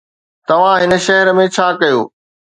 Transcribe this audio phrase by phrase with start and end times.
[0.47, 1.99] توهان هن شهر ۾ ڇا ڪيو؟